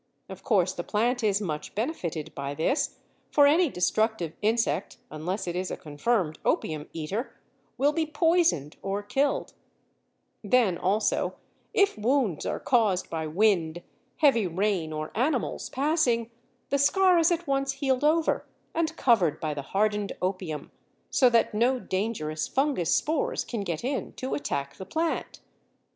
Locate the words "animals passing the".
15.13-16.79